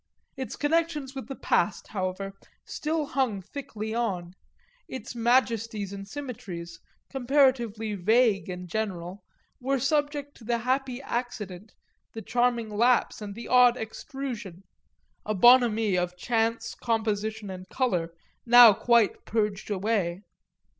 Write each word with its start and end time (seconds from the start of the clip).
Its 0.35 0.55
connections 0.55 1.13
with 1.13 1.27
the 1.27 1.35
past, 1.35 1.89
however, 1.89 2.33
still 2.65 3.05
hung 3.05 3.39
thickly 3.39 3.93
on; 3.93 4.33
its 4.87 5.13
majesties 5.13 5.93
and 5.93 6.07
symmetries, 6.07 6.79
comparatively 7.11 7.93
vague 7.93 8.49
and 8.49 8.67
general, 8.67 9.23
were 9.59 9.79
subject 9.79 10.35
to 10.35 10.43
the 10.43 10.57
happy 10.57 10.99
accident, 11.03 11.75
the 12.13 12.21
charming 12.23 12.71
lapse 12.75 13.21
and 13.21 13.35
the 13.35 13.47
odd 13.47 13.77
extrusion, 13.77 14.63
a 15.23 15.35
bonhomie 15.35 15.95
of 15.95 16.17
chance 16.17 16.73
composition 16.73 17.51
and 17.51 17.69
colour 17.69 18.11
now 18.43 18.73
quite 18.73 19.23
purged 19.23 19.69
away. 19.69 20.23